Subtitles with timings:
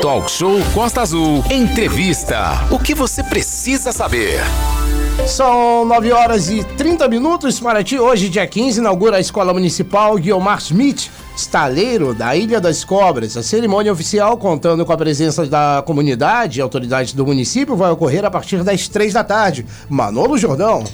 [0.00, 1.42] Talk Show Costa Azul.
[1.50, 2.66] Entrevista.
[2.70, 4.40] O que você precisa saber?
[5.26, 7.58] São 9 horas e 30 minutos.
[7.58, 13.36] Paraty, hoje, dia 15, inaugura a Escola Municipal Guilmar Smith, estaleiro da Ilha das Cobras.
[13.36, 18.24] A cerimônia oficial, contando com a presença da comunidade e autoridades do município, vai ocorrer
[18.24, 19.64] a partir das 3 da tarde.
[19.88, 20.84] Manolo Jordão.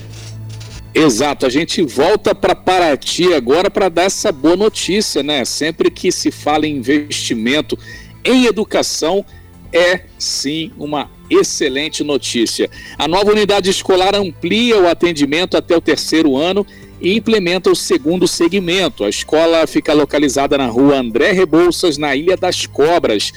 [0.93, 5.45] Exato, a gente volta para Paraty agora para dar essa boa notícia, né?
[5.45, 7.79] Sempre que se fala em investimento
[8.25, 9.25] em educação,
[9.73, 12.69] é sim uma excelente notícia.
[12.99, 16.67] A nova unidade escolar amplia o atendimento até o terceiro ano
[17.01, 19.05] e implementa o segundo segmento.
[19.05, 23.33] A escola fica localizada na rua André Rebouças, na Ilha das Cobras.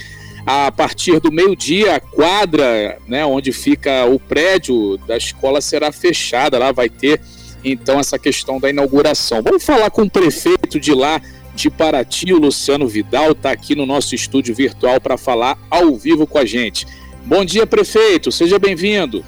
[0.45, 6.59] A partir do meio-dia, a quadra, né, onde fica o prédio da escola, será fechada.
[6.59, 7.21] Lá vai ter
[7.63, 9.41] então essa questão da inauguração.
[9.41, 11.21] Vamos falar com o prefeito de lá,
[11.53, 16.25] de Paraty, o Luciano Vidal, está aqui no nosso estúdio virtual para falar ao vivo
[16.25, 16.87] com a gente.
[17.25, 19.23] Bom dia, prefeito, seja bem-vindo.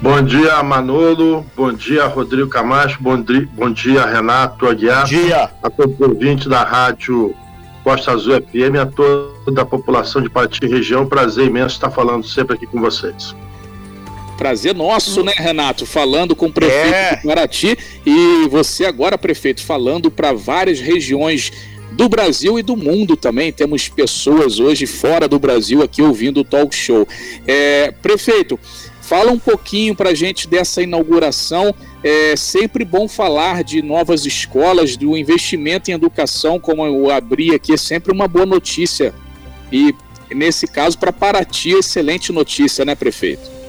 [0.00, 1.44] Bom dia, Manolo.
[1.54, 2.98] Bom dia, Rodrigo Camacho.
[3.02, 5.02] Bom, dia, bom dia, Renato Aguiar.
[5.02, 5.50] Bom dia.
[5.62, 7.34] A todos os ouvintes da Rádio
[7.84, 11.06] Costa Azul FM, a toda a população de Paraty região.
[11.06, 13.34] Prazer imenso estar falando sempre aqui com vocês.
[14.40, 15.84] Prazer nosso, né, Renato?
[15.84, 17.14] Falando com o prefeito é.
[17.14, 21.52] de Paraty e você agora, prefeito, falando para várias regiões
[21.92, 23.52] do Brasil e do mundo também.
[23.52, 27.06] Temos pessoas hoje fora do Brasil aqui ouvindo o talk show.
[27.46, 28.58] É, prefeito,
[29.02, 31.74] fala um pouquinho para a gente dessa inauguração.
[32.02, 37.74] É sempre bom falar de novas escolas, do investimento em educação, como eu abri aqui,
[37.74, 39.12] é sempre uma boa notícia.
[39.70, 39.94] E
[40.34, 43.59] nesse caso, para Paraty, excelente notícia, né, prefeito?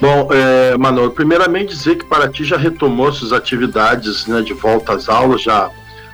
[0.00, 0.76] Bom, é,
[1.10, 5.70] primeiramente dizer que Paraty já retomou suas atividades né, de volta às aulas já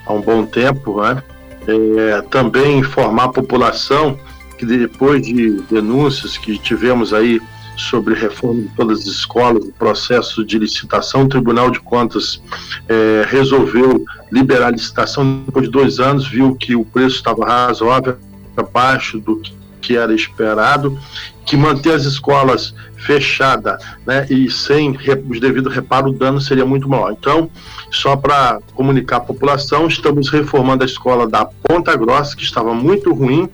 [0.06, 1.22] há um bom tempo, né?
[1.66, 4.18] É, também informar a população
[4.58, 7.40] que depois de denúncias que tivemos aí
[7.76, 12.42] sobre reforma de todas as escolas, o processo de licitação, o Tribunal de Contas
[12.88, 18.16] é, resolveu liberar a licitação depois de dois anos, viu que o preço estava razoável,
[18.56, 19.61] abaixo do que
[19.96, 20.98] era esperado,
[21.44, 24.96] que manter as escolas fechadas né, e sem
[25.28, 27.12] os devidos reparo, o dano seria muito maior.
[27.12, 27.50] Então,
[27.90, 33.12] só para comunicar à população, estamos reformando a escola da Ponta Grossa, que estava muito
[33.12, 33.48] ruim.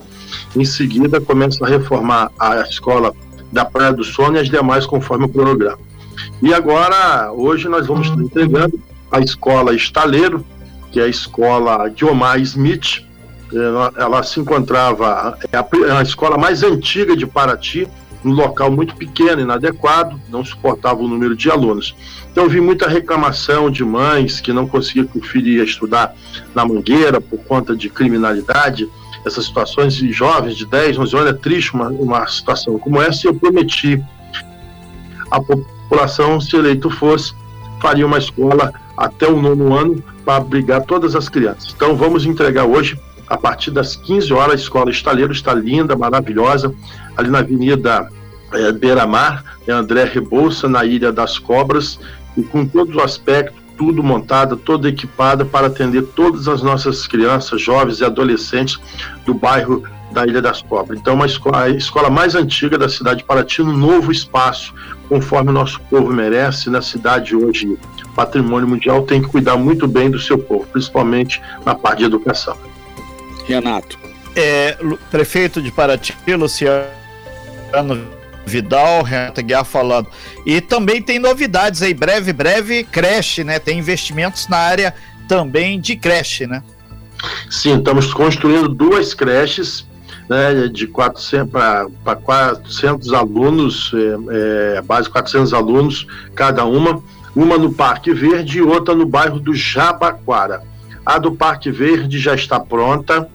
[0.54, 3.14] Em seguida, começa a reformar a escola
[3.50, 5.78] da Praia do Sono e as demais conforme o cronograma.
[6.42, 8.78] E agora, hoje, nós vamos estar entregando
[9.10, 10.44] a escola Estaleiro,
[10.92, 13.04] que é a escola Guiomar Smith.
[13.52, 17.88] Ela, ela se encontrava, é a, é a escola mais antiga de Paraty,
[18.24, 21.94] um local muito pequeno, inadequado, não suportava o número de alunos.
[22.30, 26.14] Então eu vi muita reclamação de mães que não conseguiam que o filho ia estudar
[26.54, 28.88] na Mangueira por conta de criminalidade,
[29.24, 33.26] essas situações de jovens de 10, 11 anos, é triste uma, uma situação como essa,
[33.26, 34.02] e eu prometi
[35.30, 37.34] à população, se eleito fosse,
[37.80, 41.72] faria uma escola até o nono ano para abrigar todas as crianças.
[41.74, 42.98] Então vamos entregar hoje
[43.28, 46.74] a partir das 15 horas, a escola Estaleiro está linda, maravilhosa,
[47.16, 48.08] ali na Avenida
[48.52, 52.00] é, Beira-Mar, é André Rebouça, na Ilha das Cobras,
[52.36, 57.60] e com todos os aspectos, tudo montada, toda equipada para atender todas as nossas crianças,
[57.60, 58.78] jovens e adolescentes
[59.24, 60.98] do bairro da Ilha das Cobras.
[60.98, 64.74] Então, uma escola, a escola mais antiga da cidade de Paraty, um novo espaço,
[65.08, 67.78] conforme o nosso povo merece, na cidade hoje,
[68.16, 72.56] patrimônio mundial, tem que cuidar muito bem do seu povo, principalmente na parte de educação.
[73.48, 73.98] Renato.
[74.36, 74.76] É,
[75.10, 76.86] prefeito de Paraty, Luciano
[78.46, 80.08] Vidal, Renato Guiar falando.
[80.46, 83.58] E também tem novidades aí, breve, breve, creche, né?
[83.58, 84.94] Tem investimentos na área
[85.26, 86.62] também de creche, né?
[87.50, 89.86] Sim, estamos construindo duas creches
[90.28, 97.02] né, de 400 para 400 alunos, é, é, base 400 alunos cada uma,
[97.34, 100.62] uma no Parque Verde e outra no bairro do Jabaquara.
[101.04, 103.28] A do Parque Verde já está pronta,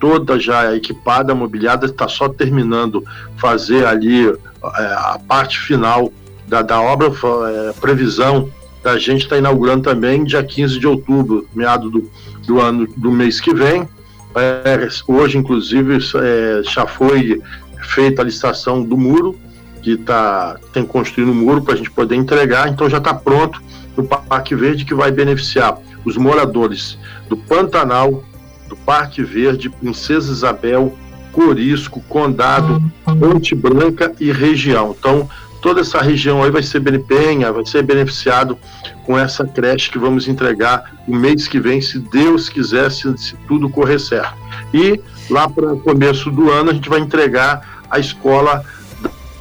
[0.00, 3.04] toda já equipada, mobiliada, está só terminando
[3.36, 4.32] fazer ali é,
[4.62, 6.10] a parte final
[6.48, 8.50] da, da obra, é, previsão
[8.82, 12.10] da gente está inaugurando também dia 15 de outubro, meado do,
[12.46, 13.86] do ano do mês que vem.
[14.34, 17.42] É, hoje, inclusive, é, já foi
[17.82, 19.38] feita a licitação do muro,
[19.82, 23.62] que tá, tem construído um muro para a gente poder entregar, então já está pronto
[23.96, 26.98] no Parque Verde que vai beneficiar os moradores
[27.28, 28.24] do Pantanal,
[28.70, 30.96] do Parque Verde, Princesa Isabel,
[31.32, 34.94] Corisco, Condado, Ponte Branca e região.
[34.98, 35.28] Então,
[35.60, 38.56] toda essa região aí vai ser Penha, vai ser beneficiado
[39.04, 43.36] com essa creche que vamos entregar o mês que vem, se Deus quiser, se, se
[43.48, 44.34] tudo correr certo.
[44.72, 48.64] E lá para o começo do ano a gente vai entregar a escola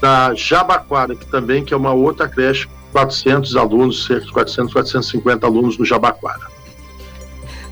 [0.02, 5.46] da Jabaquara, que também que é uma outra creche, 400 alunos, cerca de 400, 450
[5.46, 6.59] alunos no Jabaquara.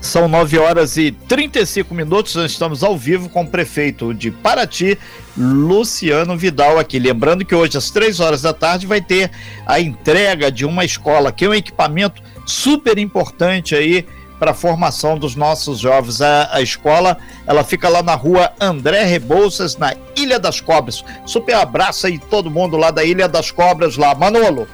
[0.00, 2.34] São 9 horas e 35 minutos.
[2.34, 4.96] Nós estamos ao vivo com o prefeito de Paraty,
[5.36, 6.98] Luciano Vidal, aqui.
[6.98, 9.30] Lembrando que hoje, às 3 horas da tarde, vai ter
[9.66, 14.06] a entrega de uma escola, que é um equipamento super importante aí
[14.38, 16.20] para a formação dos nossos jovens.
[16.20, 21.04] A, a, escola, ela fica lá na rua André Rebouças, na Ilha das Cobras.
[21.26, 24.14] Super abraço aí todo mundo lá da Ilha das Cobras lá.
[24.14, 24.68] Manolo.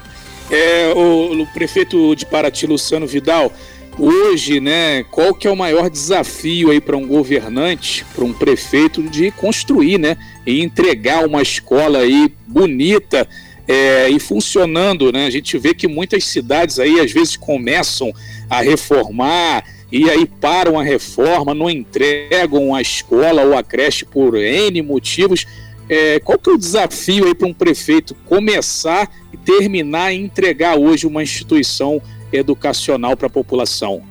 [0.51, 3.51] É, o, o prefeito de Paraty, Luciano Vidal,
[3.99, 9.03] Hoje, né, qual que é o maior desafio aí para um governante, para um prefeito
[9.03, 13.29] de construir, né, e entregar uma escola aí bonita
[13.67, 15.27] é, e funcionando, né?
[15.27, 18.13] A gente vê que muitas cidades aí às vezes começam
[18.49, 24.37] a reformar e aí param a reforma, não entregam a escola ou a creche por
[24.37, 25.47] N motivos.
[25.89, 30.79] É, qual que é o desafio aí para um prefeito começar e terminar e entregar
[30.79, 32.03] hoje uma instituição
[32.39, 34.03] educacional para a população?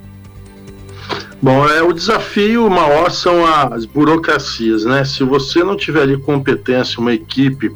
[1.42, 5.04] Bom, é, o desafio maior são as burocracias, né?
[5.04, 7.70] Se você não tiver ali competência, uma equipe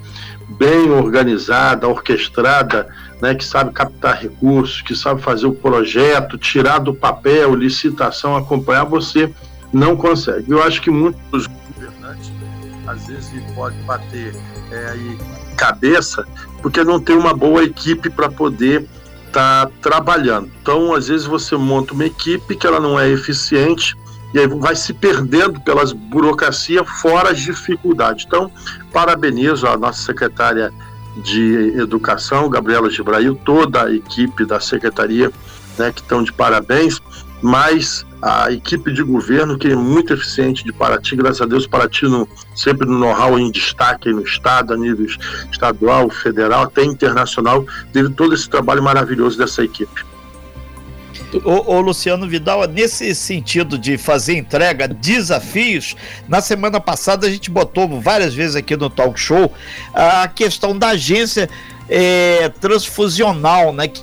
[0.47, 2.88] bem organizada, orquestrada,
[3.21, 8.85] né, que sabe captar recursos, que sabe fazer o projeto, tirar do papel, licitação, acompanhar,
[8.85, 9.31] você
[9.73, 10.50] não consegue.
[10.50, 12.31] Eu acho que muitos governantes,
[12.88, 14.33] às vezes, podem bater
[14.71, 14.95] é,
[15.57, 16.25] cabeça,
[16.61, 18.88] porque não tem uma boa equipe para poder
[19.38, 20.51] está trabalhando.
[20.62, 23.95] Então, às vezes você monta uma equipe que ela não é eficiente
[24.34, 28.25] e aí vai se perdendo pelas burocracias fora as dificuldades.
[28.28, 28.51] Então,
[28.92, 30.74] parabenizo a nossa secretária
[31.18, 35.31] de Educação, Gabriela Gibrail, toda a equipe da secretaria,
[35.78, 37.00] né, que estão de parabéns,
[37.42, 42.05] mas a equipe de governo, que é muito eficiente de Paraty, graças a Deus, Paraty
[42.05, 45.05] no, sempre no know-how em destaque no Estado, a nível
[45.51, 50.05] estadual, federal, até internacional, devido todo esse trabalho maravilhoso dessa equipe.
[51.43, 55.95] O, o, Luciano Vidal, nesse sentido de fazer entrega, desafios,
[56.27, 59.53] na semana passada a gente botou várias vezes aqui no talk show
[59.93, 61.49] a questão da agência
[61.89, 63.89] é, transfusional, né?
[63.89, 64.01] Que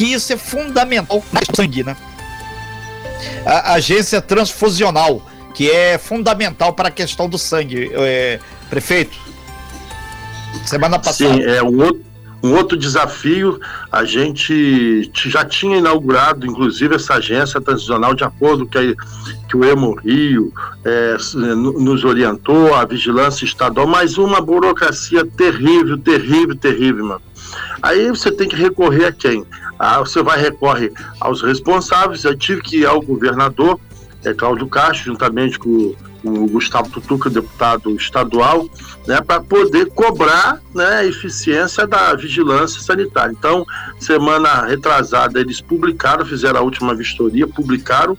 [0.00, 1.94] que isso é fundamental na sangue, né?
[3.44, 5.20] A agência transfusional,
[5.52, 9.18] que é fundamental para a questão do sangue, é, prefeito.
[10.64, 11.34] Semana passada.
[11.34, 12.02] Sim, é um outro,
[12.42, 13.60] um outro desafio.
[13.92, 18.96] A gente já tinha inaugurado, inclusive, essa agência transfusional de acordo que,
[19.50, 20.50] que o Emo Rio
[20.82, 27.29] é, nos orientou, a vigilância estadual, mas uma burocracia terrível, terrível, terrível, mano.
[27.82, 29.44] Aí você tem que recorrer a quem?
[29.78, 32.24] Ah, você vai recorrer aos responsáveis.
[32.24, 33.78] Eu tive que ir ao governador,
[34.24, 38.68] é, Cláudio Castro, juntamente com o Gustavo Tutuca, deputado estadual,
[39.06, 43.32] né, para poder cobrar né, a eficiência da vigilância sanitária.
[43.32, 43.64] Então,
[43.98, 48.18] semana retrasada, eles publicaram, fizeram a última vistoria, publicaram,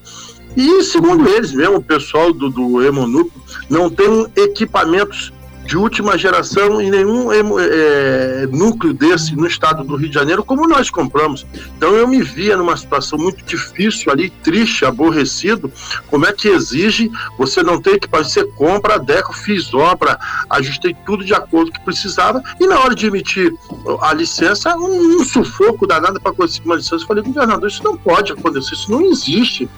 [0.55, 3.31] e segundo eles mesmo, o pessoal do, do Hemonuco
[3.69, 5.31] não tem equipamentos
[5.71, 10.67] de última geração em nenhum é, núcleo desse no estado do Rio de Janeiro, como
[10.67, 11.45] nós compramos.
[11.77, 15.71] Então eu me via numa situação muito difícil ali, triste, aborrecido.
[16.07, 18.31] Como é que exige você não ter equipamento?
[18.31, 23.07] Você compra, Deco, fiz obra, ajustei tudo de acordo que precisava, e na hora de
[23.07, 23.53] emitir
[24.01, 27.05] a licença, um, um sufoco danado para conseguir uma licença.
[27.05, 29.69] Eu falei, governador, isso não pode acontecer, isso não existe.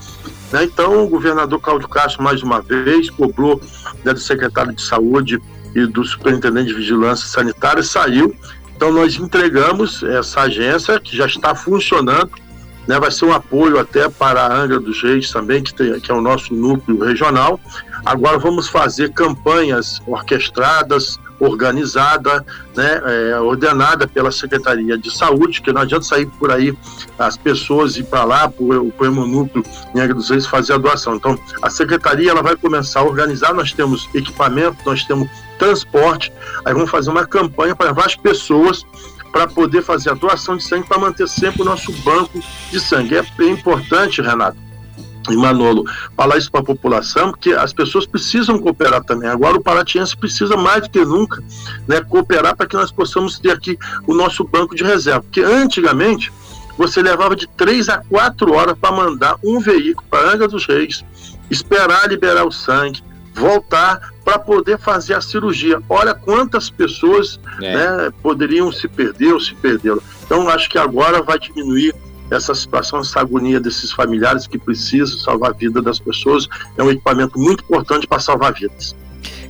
[0.51, 0.63] Né?
[0.63, 3.62] Então, o governador Cláudio Castro, mais uma vez, cobrou
[4.03, 5.39] né, do secretário de Saúde
[5.75, 8.35] e do Superintendente de Vigilância Sanitária saiu.
[8.75, 12.31] Então nós entregamos essa agência que já está funcionando,
[12.87, 16.11] né, vai ser um apoio até para a Angra dos Reis também, que, tem, que
[16.11, 17.59] é o nosso núcleo regional.
[18.05, 22.45] Agora vamos fazer campanhas orquestradas, organizada,
[22.75, 26.75] né, é, ordenada pela Secretaria de Saúde, que não adianta sair por aí
[27.17, 31.15] as pessoas ir para lá, para o Hemonúcleo em Angra dos Reis fazer a doação.
[31.15, 36.33] Então, a Secretaria ela vai começar a organizar, nós temos equipamento, nós temos transporte,
[36.65, 38.85] aí vamos fazer uma campanha para várias pessoas
[39.31, 43.17] para poder fazer a doação de sangue para manter sempre o nosso banco de sangue.
[43.17, 44.57] É bem importante, Renato,
[45.31, 49.29] e Manolo, falar isso para a população, porque as pessoas precisam cooperar também.
[49.29, 51.43] Agora o paratiense precisa mais do que nunca
[51.87, 53.77] né, cooperar para que nós possamos ter aqui
[54.07, 55.21] o nosso banco de reserva.
[55.21, 56.31] Porque antigamente
[56.77, 61.05] você levava de três a quatro horas para mandar um veículo para Angra dos Reis,
[61.49, 63.03] esperar liberar o sangue,
[63.35, 65.81] voltar para poder fazer a cirurgia.
[65.89, 67.75] Olha quantas pessoas é.
[67.75, 70.01] né, poderiam se perder ou se perderam.
[70.25, 71.93] Então, acho que agora vai diminuir
[72.29, 76.47] essa situação, essa agonia desses familiares que precisam salvar a vida das pessoas.
[76.77, 78.95] É um equipamento muito importante para salvar vidas.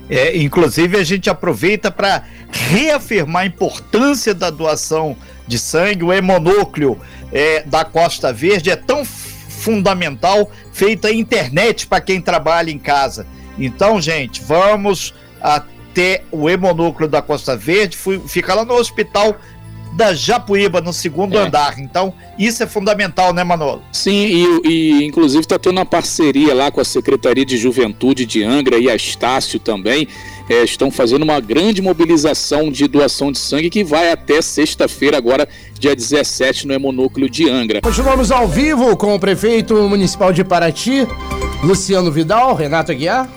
[0.10, 5.16] É, inclusive, a gente aproveita para reafirmar a importância da doação
[5.48, 6.04] de sangue.
[6.04, 7.00] O hemonúcleo
[7.32, 13.26] é, da Costa Verde é tão fundamental, feita a internet para quem trabalha em casa.
[13.58, 19.38] Então, gente, vamos até o hemonúcleo da Costa Verde, fui, fica lá no hospital
[19.96, 21.42] da Japuíba, no segundo é.
[21.42, 21.80] andar.
[21.80, 23.82] Então, isso é fundamental, né, Manolo?
[23.92, 28.44] Sim, e, e inclusive está tendo uma parceria lá com a Secretaria de Juventude de
[28.44, 30.08] Angra e a Estácio também.
[30.50, 35.48] É, estão fazendo uma grande mobilização de doação de sangue que vai até sexta-feira, agora,
[35.80, 37.82] dia 17, no Hemonúcleo de Angra.
[37.82, 41.08] Continuamos ao vivo com o prefeito municipal de Paraty,
[41.64, 43.30] Luciano Vidal, Renato Aguiar.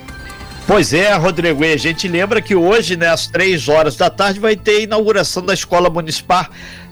[0.66, 4.40] Pois é, Rodrigo, e a gente lembra que hoje, né, às três horas da tarde,
[4.40, 6.44] vai ter a inauguração da Escola Municipal,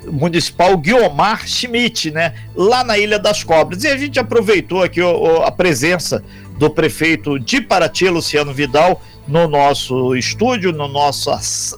[0.07, 3.83] Municipal Guiomar Schmidt, né, lá na Ilha das Cobras.
[3.83, 5.00] E a gente aproveitou aqui
[5.45, 6.23] a presença
[6.57, 11.31] do prefeito de Paraty, Luciano Vidal, no nosso estúdio, no nosso,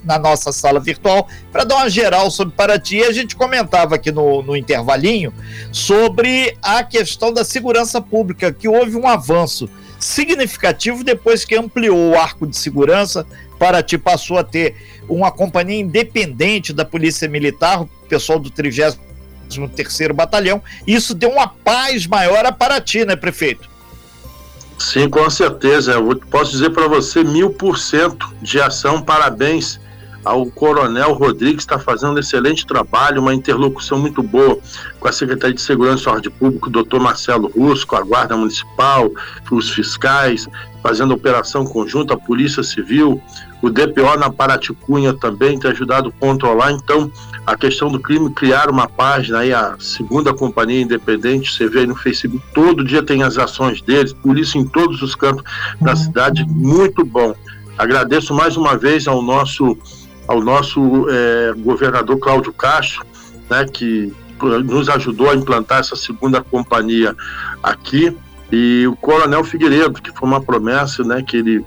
[0.04, 2.96] na nossa sala virtual, para dar uma geral sobre Paraty.
[2.96, 5.32] E a gente comentava aqui no, no intervalinho
[5.72, 9.66] sobre a questão da segurança pública, que houve um avanço
[9.98, 13.26] significativo depois que ampliou o arco de segurança.
[13.58, 14.74] Paraty passou a ter
[15.08, 20.62] uma companhia independente da Polícia Militar, o pessoal do 33º Batalhão.
[20.86, 23.68] Isso deu uma paz maior a Paraty, né, prefeito?
[24.78, 25.92] Sim, com certeza.
[25.92, 29.00] Eu posso dizer para você mil por cento de ação.
[29.00, 29.80] Parabéns
[30.26, 34.58] ao Coronel Rodrigues, está fazendo um excelente trabalho, uma interlocução muito boa
[34.98, 38.36] com a Secretaria de Segurança e Ordem Pública, o doutor Marcelo Russo, com a Guarda
[38.36, 39.08] Municipal,
[39.48, 40.48] os fiscais,
[40.82, 43.22] fazendo operação conjunta, a Polícia Civil,
[43.62, 46.72] o DPO na Paraticunha também tem ajudado a controlar.
[46.72, 47.10] Então,
[47.46, 51.86] a questão do crime, criar uma página aí, a segunda companhia independente, você vê aí
[51.86, 55.44] no Facebook, todo dia tem as ações deles, polícia em todos os campos
[55.80, 57.32] da cidade, muito bom.
[57.78, 59.78] Agradeço mais uma vez ao nosso
[60.26, 63.04] ao nosso é, governador Cláudio Castro,
[63.48, 64.12] né, que
[64.64, 67.16] nos ajudou a implantar essa segunda companhia
[67.62, 68.16] aqui,
[68.50, 71.64] e o Coronel Figueiredo, que foi uma promessa né, que ele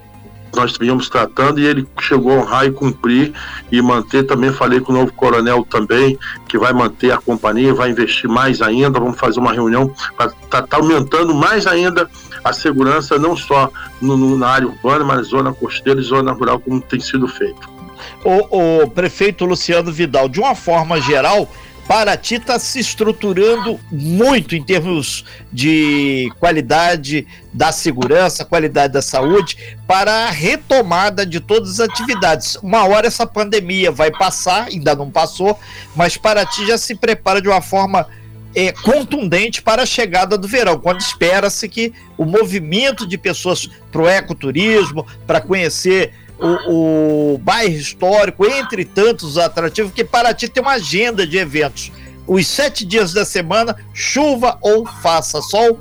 [0.56, 3.34] nós vínhamos tratando e ele chegou a honrar e cumprir
[3.72, 4.24] e manter.
[4.24, 8.62] Também falei com o novo coronel também, que vai manter a companhia, vai investir mais
[8.62, 9.00] ainda.
[9.00, 12.10] Vamos fazer uma reunião para estar tá, tá aumentando mais ainda
[12.44, 16.60] a segurança, não só no, no, na área urbana, mas zona costeira e zona rural,
[16.60, 17.79] como tem sido feito
[18.24, 21.50] o, o prefeito Luciano Vidal, de uma forma geral,
[21.90, 30.28] Paraty está se estruturando muito em termos de qualidade da segurança, qualidade da saúde, para
[30.28, 32.58] a retomada de todas as atividades.
[32.58, 35.60] Uma hora essa pandemia vai passar, ainda não passou,
[35.96, 38.08] mas Paraty já se prepara de uma forma
[38.54, 44.02] é, contundente para a chegada do verão, quando espera-se que o movimento de pessoas para
[44.02, 50.74] o ecoturismo, para conhecer o, o bairro histórico, entre tantos atrativos, que Paraty tem uma
[50.74, 51.92] agenda de eventos.
[52.26, 55.80] Os sete dias da semana, chuva ou faça sol,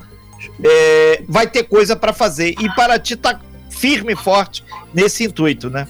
[0.63, 2.55] é, vai ter coisa para fazer.
[2.59, 5.87] E Paraty está firme e forte nesse intuito, né?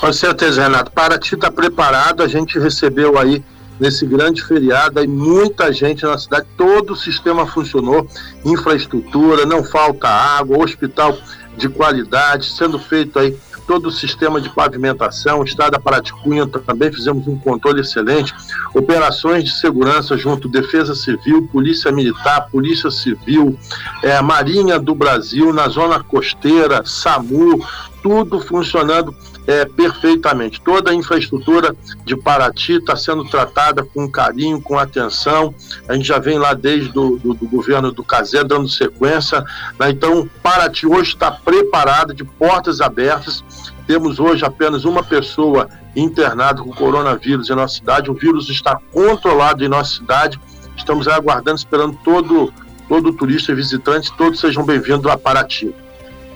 [0.00, 0.90] Com certeza, Renato.
[0.90, 2.22] Paraty está preparado.
[2.22, 3.42] A gente recebeu aí
[3.78, 6.46] nesse grande feriado aí muita gente na cidade.
[6.56, 8.06] Todo o sistema funcionou,
[8.44, 11.16] infraestrutura, não falta água, hospital
[11.56, 17.38] de qualidade, sendo feito aí todo o sistema de pavimentação, Estrada Paraticunha também fizemos um
[17.38, 18.34] controle excelente,
[18.74, 23.58] operações de segurança junto Defesa Civil, Polícia Militar, Polícia Civil,
[24.02, 27.64] é, Marinha do Brasil, na zona costeira, SAMU,
[28.02, 29.14] tudo funcionando
[29.46, 30.60] é, perfeitamente.
[30.60, 35.54] Toda a infraestrutura de Paraty está sendo tratada com carinho, com atenção.
[35.88, 39.44] A gente já vem lá desde do, do, do governo do Casé dando sequência.
[39.78, 39.90] Né?
[39.90, 43.44] Então, Paraty hoje está preparada, de portas abertas.
[43.86, 48.10] Temos hoje apenas uma pessoa internada com coronavírus em nossa cidade.
[48.10, 50.40] O vírus está controlado em nossa cidade.
[50.76, 52.52] Estamos aguardando, esperando todo,
[52.88, 55.74] todo turista e visitante, todos sejam bem-vindos a Paraty.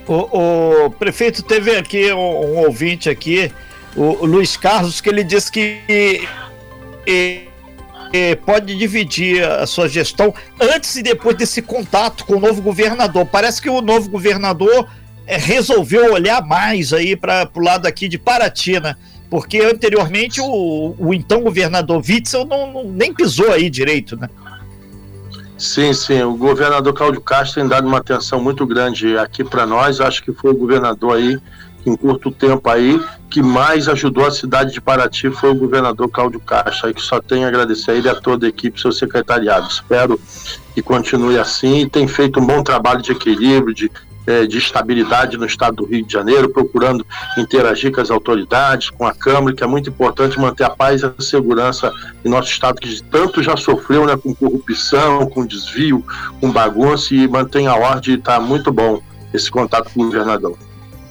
[0.06, 3.50] O, o, prefeito teve aqui um, um ouvinte aqui,
[3.96, 5.80] o, o, Luiz Carlos, que ele disse que
[7.06, 7.48] e,
[8.12, 13.26] e pode dividir a sua gestão antes e depois desse contato com o novo governador.
[13.26, 14.88] Parece que o novo governador
[15.26, 18.94] é, resolveu olhar mais aí para o lado aqui de Paraty, né?
[19.28, 24.28] Porque anteriormente o, o então governador Witzel não, não, nem pisou aí direito, né?
[25.58, 26.22] Sim, sim.
[26.22, 30.00] O governador Cláudio Castro tem dado uma atenção muito grande aqui para nós.
[30.00, 31.38] Acho que foi o governador aí,
[31.86, 36.40] em curto tempo aí, que mais ajudou a cidade de Paraty foi o governador Cláudio
[36.40, 36.88] Castro.
[36.88, 39.66] Aí que só tenho a agradecer a ele e a toda a equipe, seu secretariado.
[39.66, 40.20] Espero
[40.75, 43.90] que continue assim e tem feito um bom trabalho de equilíbrio, de
[44.26, 47.06] é, de estabilidade no estado do Rio de Janeiro, procurando
[47.38, 51.06] interagir com as autoridades, com a Câmara, que é muito importante manter a paz e
[51.06, 51.92] a segurança
[52.25, 56.04] em nosso estado, que tanto já sofreu né, com corrupção, com desvio,
[56.40, 59.00] com bagunça, e mantém a ordem, está muito bom
[59.33, 60.56] esse contato com o governador.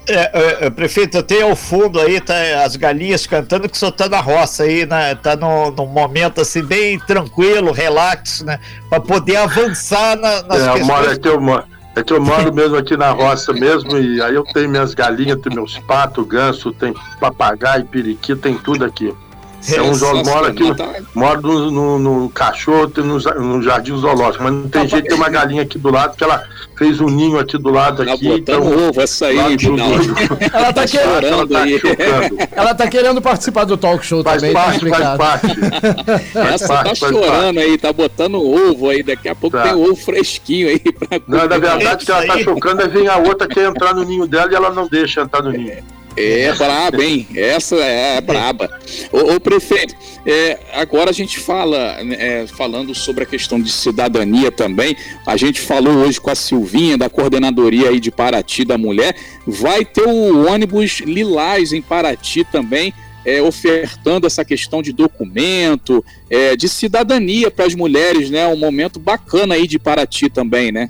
[0.07, 4.07] É, é, é, prefeito, tem ao fundo aí tá, as galinhas cantando que só tá
[4.07, 5.15] na roça aí, né?
[5.15, 8.59] Tá num, num momento assim bem tranquilo, relax, né?
[8.87, 10.85] Para poder avançar na, nas é, questões.
[10.85, 11.63] Moro aqui, eu moro,
[11.95, 15.39] é que eu moro mesmo aqui na roça mesmo, e aí eu tenho minhas galinhas,
[15.39, 19.13] tenho meus patos, ganso, tem papagaio, periquito, tem tudo aqui.
[19.67, 20.93] Então, eu moro aqui, tá...
[21.13, 25.15] moro no, no, no cachorro, no, no jardim zoológico, mas não tem tá jeito, tem
[25.15, 26.43] uma galinha aqui do lado que ela
[26.77, 28.27] fez um ninho aqui do lado tá aqui.
[28.27, 29.37] Então, ovo, essa aí,
[30.53, 31.25] ela tá querendo.
[31.25, 34.53] Ela tá, ela tá querendo participar do talk show faz também.
[34.53, 35.47] Tá parte, tá faz parte.
[36.53, 39.63] essa tá parte, tá chorando aí, tá botando ovo aí, daqui a pouco tá.
[39.63, 43.17] tem ovo fresquinho aí pra Não, na verdade, que ela tá chocando é vir a
[43.17, 45.71] outra que entrar no ninho dela e ela não deixa entrar no ninho.
[45.71, 45.83] É
[46.57, 47.27] braba, hein?
[47.35, 48.69] Essa é braba.
[49.11, 49.95] Ô, ô prefeito,
[50.25, 54.95] é, agora a gente fala, é, falando sobre a questão de cidadania também,
[55.25, 59.83] a gente falou hoje com a Silvinha, da coordenadoria aí de Paraty da Mulher, vai
[59.83, 62.93] ter o ônibus Lilás em Paraty também,
[63.25, 68.47] é, ofertando essa questão de documento, é, de cidadania para as mulheres, né?
[68.47, 70.89] Um momento bacana aí de Paraty também, né?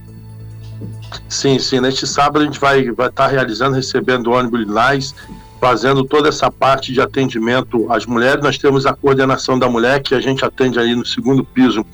[1.28, 1.80] Sim, sim.
[1.80, 5.16] Neste sábado a gente vai estar vai tá realizando, recebendo ônibus Lilás,
[5.60, 8.44] fazendo toda essa parte de atendimento às mulheres.
[8.44, 11.86] Nós temos a coordenação da mulher, que a gente atende ali no segundo piso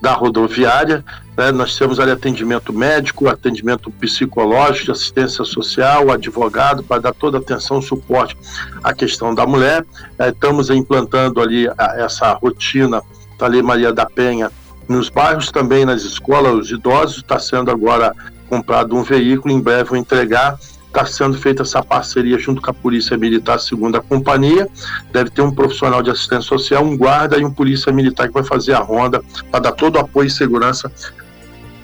[0.00, 1.04] da rodoviária.
[1.36, 1.52] Né?
[1.52, 7.82] Nós temos ali atendimento médico, atendimento psicológico, assistência social, advogado, para dar toda a atenção,
[7.82, 8.36] suporte
[8.82, 9.84] à questão da mulher.
[10.18, 13.02] É, estamos implantando ali a, essa rotina
[13.38, 14.50] da Lei Maria da Penha
[14.88, 18.14] nos bairros também, nas escolas, os idosos, está sendo agora
[18.48, 20.58] comprado um veículo, em breve vou entregar.
[20.86, 24.66] Está sendo feita essa parceria junto com a Polícia Militar, segunda companhia.
[25.12, 28.42] Deve ter um profissional de assistência social, um guarda e um polícia militar que vai
[28.42, 30.90] fazer a ronda para dar todo o apoio e segurança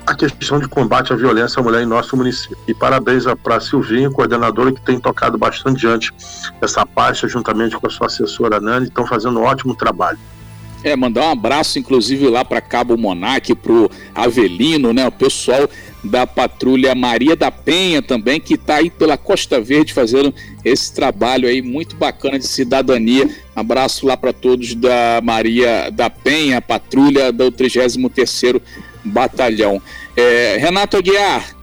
[0.06, 2.56] à questão de combate à violência à mulher em nosso município.
[2.66, 6.12] E parabéns para a Silvinho, coordenadora, que tem tocado bastante diante
[6.60, 10.18] essa parte, juntamente com a sua assessora Nani, estão fazendo um ótimo trabalho.
[10.84, 15.06] É, mandar um abraço, inclusive, lá para Cabo Monac, pro Avelino, né?
[15.08, 15.68] O pessoal
[16.04, 21.48] da patrulha Maria da Penha também, que está aí pela Costa Verde fazendo esse trabalho
[21.48, 23.26] aí muito bacana de cidadania.
[23.56, 28.60] Abraço lá para todos da Maria da Penha, patrulha do 33º
[29.02, 29.80] Batalhão.
[30.14, 31.56] É, Renato Aguiar.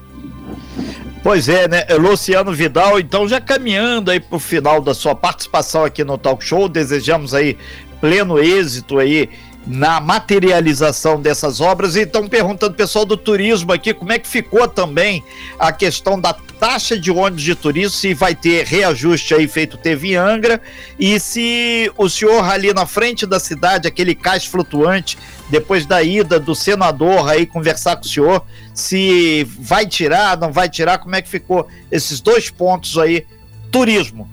[1.24, 1.86] Pois é, né?
[2.00, 6.44] Luciano Vidal, então já caminhando aí para o final da sua participação aqui no Talk
[6.44, 7.56] Show, desejamos aí
[8.02, 9.30] pleno êxito aí
[9.66, 11.96] na materialização dessas obras.
[11.96, 15.24] E estão perguntando, pessoal do turismo aqui, como é que ficou também
[15.60, 20.12] a questão da taxa de ônibus de turismo, se vai ter reajuste aí feito teve
[20.12, 20.62] em Angra,
[21.00, 25.18] e se o senhor ali na frente da cidade, aquele cais flutuante,
[25.50, 30.70] depois da ida do senador aí conversar com o senhor, se vai tirar, não vai
[30.70, 33.26] tirar, como é que ficou esses dois pontos aí,
[33.72, 34.30] turismo.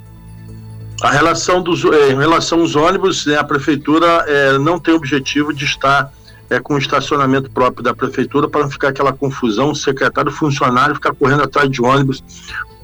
[1.02, 5.52] A relação dos, eh, em relação aos ônibus, né, a prefeitura é, não tem objetivo
[5.52, 6.12] de estar
[6.50, 10.94] é, com estacionamento próprio da prefeitura para não ficar aquela confusão, o secretário, o funcionário
[10.94, 12.22] ficar correndo atrás de ônibus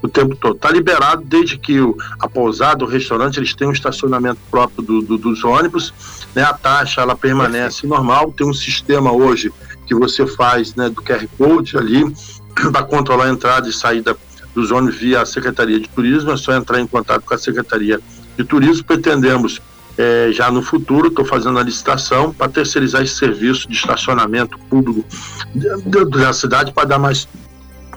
[0.03, 0.57] o tempo todo.
[0.57, 5.00] Está liberado desde que o, a pousada, o restaurante, eles têm um estacionamento próprio do,
[5.00, 5.94] do, dos ônibus.
[6.35, 8.31] Né, a taxa ela permanece normal.
[8.31, 9.50] Tem um sistema hoje
[9.87, 12.05] que você faz né, do QR Code ali
[12.70, 14.14] para controlar a entrada e saída
[14.54, 18.00] dos ônibus via Secretaria de Turismo, é só entrar em contato com a Secretaria
[18.36, 18.84] de Turismo.
[18.84, 19.60] Pretendemos,
[19.98, 25.04] é, já no futuro, estou fazendo a licitação para terceirizar esse serviço de estacionamento público
[25.54, 27.28] da cidade para dar mais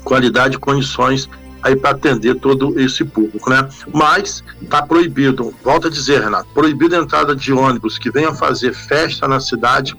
[0.04, 1.30] qualidade e condições
[1.62, 3.68] aí para atender todo esse público, né?
[3.94, 8.74] Mas está proibido, volto a dizer, Renato, proibido a entrada de ônibus que venham fazer
[8.74, 9.96] festa na cidade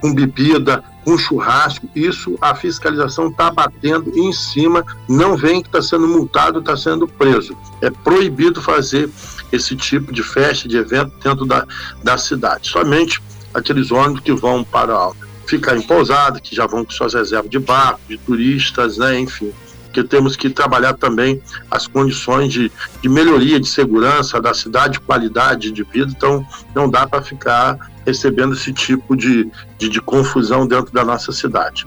[0.00, 5.80] com bebida, com churrasco, isso a fiscalização está batendo em cima, não vem que está
[5.80, 7.56] sendo multado, está sendo preso.
[7.80, 9.08] É proibido fazer
[9.52, 11.66] esse tipo de festa, de evento dentro da,
[12.02, 12.68] da cidade.
[12.68, 13.22] Somente
[13.54, 15.10] aqueles ônibus que vão para
[15.46, 19.52] ficar em pousada, que já vão com suas reservas de barco, de turistas, né, enfim
[19.92, 25.70] porque temos que trabalhar também as condições de, de melhoria de segurança da cidade, qualidade
[25.70, 30.90] de vida, então não dá para ficar recebendo esse tipo de, de, de, confusão dentro
[30.92, 31.86] da nossa cidade.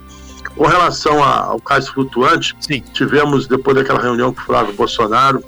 [0.54, 2.80] Com relação ao cais flutuante, Sim.
[2.94, 5.42] tivemos, depois daquela reunião com o Flávio Bolsonaro,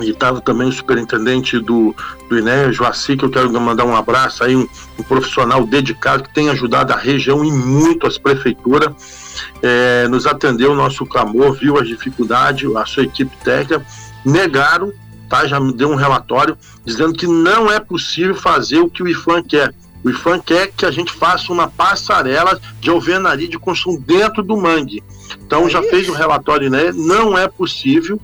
[0.00, 1.94] e estava também o superintendente do,
[2.28, 4.66] do INEA, Joaci, que eu quero mandar um abraço aí, um,
[4.98, 9.21] um, profissional dedicado que tem ajudado a região e muito as prefeituras.
[9.62, 13.84] É, nos atendeu o nosso clamor, viu as dificuldades, a sua equipe técnica,
[14.24, 14.92] negaram,
[15.28, 19.08] tá, já me deu um relatório, dizendo que não é possível fazer o que o
[19.08, 19.74] IFAM quer.
[20.04, 24.56] O IFAM quer que a gente faça uma passarela de alvenaria de construção dentro do
[24.56, 25.02] mangue.
[25.46, 26.92] Então já fez o relatório, né?
[26.92, 28.20] Não é possível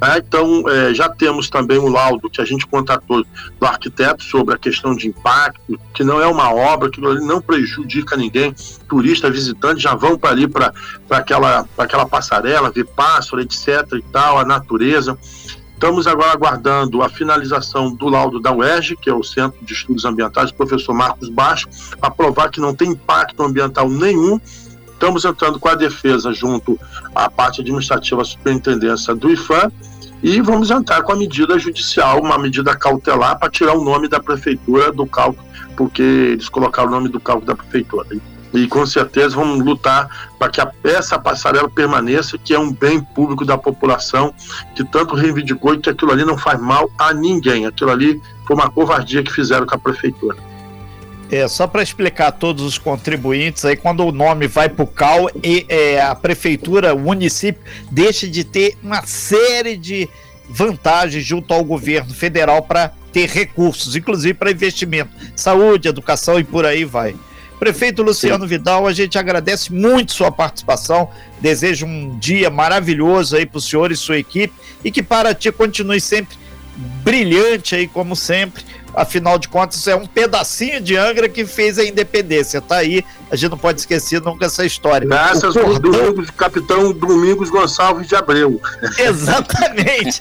[0.00, 3.24] é, então, é, já temos também o laudo que a gente contratou
[3.58, 8.16] do arquiteto sobre a questão de impacto, que não é uma obra, que não prejudica
[8.16, 8.54] ninguém.
[8.88, 10.72] Turista, visitante já vão para ali, para
[11.10, 13.86] aquela, aquela passarela, ver pássaro, etc.
[13.94, 15.18] e tal, a natureza.
[15.80, 20.04] Estamos agora aguardando a finalização do laudo da UERJ, que é o Centro de Estudos
[20.04, 24.38] Ambientais, do professor Marcos Baixo, para provar que não tem impacto ambiental nenhum
[25.00, 26.78] Estamos entrando com a defesa junto
[27.14, 29.72] à parte administrativa, superintendência do IFAM,
[30.22, 34.20] e vamos entrar com a medida judicial, uma medida cautelar para tirar o nome da
[34.20, 35.42] prefeitura do cálculo,
[35.74, 38.08] porque eles colocaram o nome do cálculo da prefeitura.
[38.52, 43.00] E com certeza vamos lutar para que a, essa passarela permaneça, que é um bem
[43.00, 44.34] público da população,
[44.76, 47.64] que tanto reivindicou e que aquilo ali não faz mal a ninguém.
[47.64, 50.49] Aquilo ali foi uma covardia que fizeram com a prefeitura.
[51.30, 54.86] É, só para explicar a todos os contribuintes, aí quando o nome vai para o
[54.86, 60.08] CAL, e, é, a prefeitura, o município, deixa de ter uma série de
[60.48, 66.66] vantagens junto ao governo federal para ter recursos, inclusive para investimento, saúde, educação e por
[66.66, 67.14] aí vai.
[67.60, 68.48] Prefeito Luciano Sim.
[68.48, 73.92] Vidal, a gente agradece muito sua participação, desejo um dia maravilhoso aí para o senhor
[73.92, 76.38] e sua equipe e que Paraty continue sempre
[77.04, 81.84] brilhante aí como sempre Afinal de contas, é um pedacinho de Angra que fez a
[81.84, 82.60] independência.
[82.60, 85.06] Tá aí, a gente não pode esquecer nunca essa história.
[85.06, 88.60] Graças ao Domingos, capitão Domingos Gonçalves de Abreu.
[88.98, 90.18] Exatamente.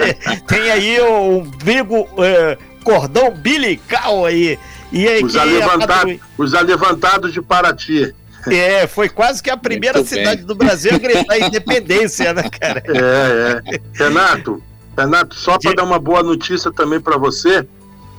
[0.48, 4.60] Tem aí o umbigo, é, cordão umbilical aí.
[4.92, 8.14] E aí os, alevantados, é os alevantados de Paraty.
[8.48, 10.46] É, foi quase que a primeira Muito cidade bem.
[10.46, 12.82] do Brasil a gritar independência, né, cara?
[12.88, 13.80] É, é.
[13.94, 14.64] Renato,
[14.98, 17.68] Renato, só para dar uma boa notícia também para você,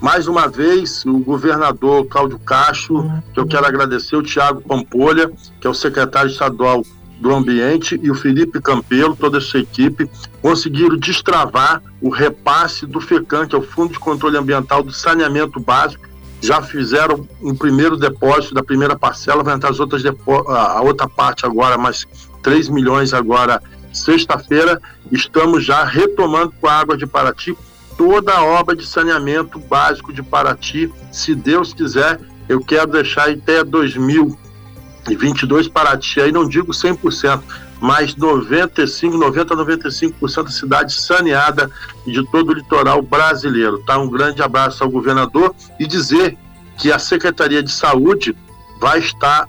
[0.00, 5.66] mais uma vez, o governador Cláudio Castro, que eu quero agradecer, o Tiago Pampolha, que
[5.66, 6.84] é o secretário estadual
[7.20, 10.10] do Ambiente, e o Felipe Campelo, toda essa equipe,
[10.40, 15.60] conseguiram destravar o repasse do FECAM, que é o Fundo de Controle Ambiental do Saneamento
[15.60, 16.08] Básico.
[16.40, 21.44] Já fizeram um primeiro depósito da primeira parcela, vai entrar as outras a outra parte
[21.44, 22.08] agora, mais
[22.42, 24.80] 3 milhões agora, sexta-feira.
[25.12, 27.54] Estamos já retomando com a água de Paraty
[28.00, 30.90] toda a obra de saneamento básico de Paraty.
[31.12, 37.42] Se Deus quiser, eu quero deixar até 2022 Paraty, aí não digo 100%,
[37.78, 41.70] mas 95, 90, 95% da cidade saneada
[42.06, 43.82] de todo o litoral brasileiro.
[43.84, 43.98] Tá?
[43.98, 46.38] Um grande abraço ao governador e dizer
[46.78, 48.34] que a Secretaria de Saúde
[48.80, 49.46] vai estar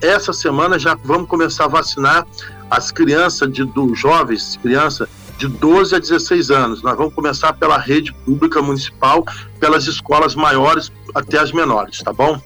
[0.00, 2.26] essa semana já vamos começar a vacinar
[2.68, 6.82] as crianças de dos jovens, crianças de 12 a 16 anos.
[6.82, 9.24] Nós vamos começar pela rede pública municipal,
[9.58, 12.40] pelas escolas maiores até as menores, tá bom?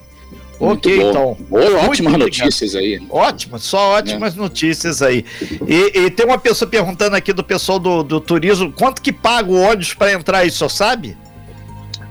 [0.59, 1.37] Ok, então.
[1.49, 3.01] Boa, ótimas notícias aí.
[3.09, 4.37] Ótimas, só ótimas é.
[4.37, 5.23] notícias aí.
[5.65, 9.49] E, e, tem uma pessoa perguntando aqui do pessoal do, do turismo, quanto que paga
[9.49, 11.17] o ônibus para entrar aí, só sabe?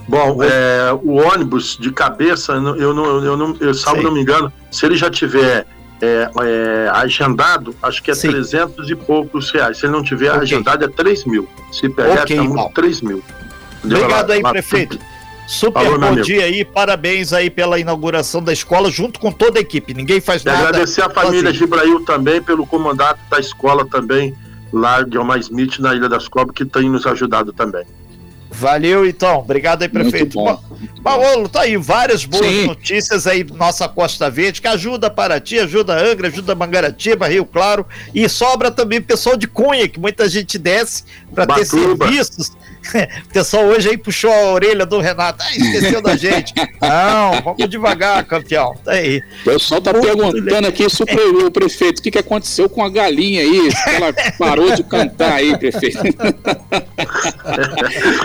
[0.08, 4.50] Bom, é, o ônibus de cabeça, eu não, eu não, eu, salvo não me engano,
[4.70, 5.66] se ele já tiver
[6.00, 8.30] é, é, agendado, acho que é Sim.
[8.30, 9.78] 300 e poucos reais.
[9.78, 10.42] Se ele não tiver okay.
[10.42, 11.48] agendado, é 3 mil.
[11.72, 13.22] Se pegar, okay, é muito 3 mil.
[13.82, 14.98] Obrigado aí, lá, prefeito.
[15.46, 19.62] Super Falou, bom dia aí, parabéns aí pela inauguração da escola, junto com toda a
[19.62, 19.94] equipe.
[19.94, 20.68] Ninguém faz e nada.
[20.68, 24.34] Agradecer a família Gibrail também, pelo comandante da escola também,
[24.70, 27.84] lá de Omar Smith, na Ilha das Cobras, que tem nos ajudado também.
[28.50, 29.38] Valeu, então.
[29.38, 30.38] Obrigado aí, prefeito.
[30.38, 30.67] Muito bom.
[31.02, 32.66] Paulo, tá aí várias boas Sim.
[32.66, 38.28] notícias aí nossa Costa Verde, que ajuda Paraty, ajuda Angra, ajuda Mangaratiba, Rio Claro, e
[38.28, 42.52] sobra também pessoal de Cunha, que muita gente desce para ter serviços.
[43.28, 45.42] O pessoal hoje aí puxou a orelha do Renato.
[45.42, 46.52] Ah, esqueceu da gente.
[46.80, 48.74] Não, vamos devagar, campeão.
[48.84, 49.22] Tá aí.
[49.42, 50.68] O pessoal tá Muito perguntando legal.
[50.68, 53.68] aqui sobre o prefeito, o que, que aconteceu com a galinha aí?
[53.86, 55.98] Ela parou de cantar aí, prefeito.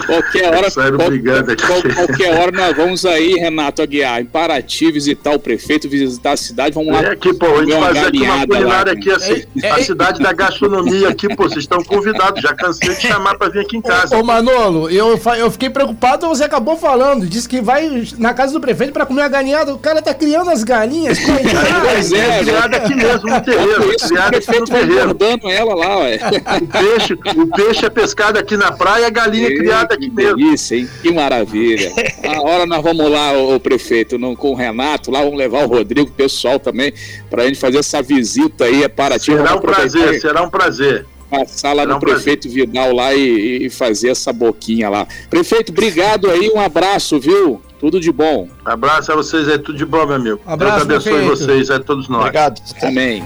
[0.06, 5.88] qualquer hora, qual, qualquer hora nós vamos aí, Renato Aguiar, em Paraty, visitar o prefeito,
[5.88, 7.02] visitar a cidade, vamos lá.
[7.02, 10.22] É aqui, pô, a gente fazer aqui uma culinária aqui, assim, é, é, a cidade
[10.22, 13.82] da gastronomia aqui, pô, vocês estão convidados, já cansei de chamar pra vir aqui em
[13.82, 14.16] casa.
[14.16, 14.24] Ô, ô
[14.54, 18.92] Manolo, eu, eu fiquei preocupado, você acabou falando, disse que vai na casa do prefeito
[18.92, 22.94] pra comer a galinhada, o cara tá criando as galinhas, Pois é, é, criada aqui
[22.94, 25.50] mesmo, no terreiro, criada aqui no terreiro.
[25.50, 26.18] ela lá, ué.
[26.62, 30.40] O peixe, o peixe é pescado aqui na praia, a galinha é criada aqui mesmo.
[30.40, 30.88] Isso, hein?
[31.02, 31.92] Que maravilha.
[32.24, 35.68] A hora nós vamos lá, o, prefeito, não, com o Renato, lá vamos levar o
[35.68, 36.92] Rodrigo, o pessoal também,
[37.28, 41.06] pra gente fazer essa visita aí, é para Será um prazer, será um prazer
[41.38, 45.06] passar lá no prefeito Vidal lá e, e, fazer essa boquinha lá.
[45.28, 47.60] Prefeito, obrigado aí, um abraço, viu?
[47.78, 48.48] Tudo de bom.
[48.64, 50.40] Abraço a vocês, é tudo de bom, meu amigo.
[50.46, 51.46] Abraço, Deus abençoe prefeito.
[51.46, 52.20] vocês, é todos nós.
[52.20, 52.60] Obrigado.
[52.82, 53.24] Amém.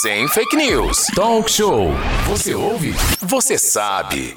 [0.00, 1.06] Sem fake news.
[1.14, 1.92] Talk show.
[2.26, 2.94] Você ouve?
[3.20, 4.36] Você sabe.